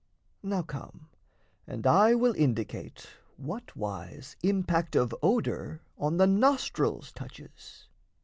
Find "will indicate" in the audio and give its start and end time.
2.15-3.05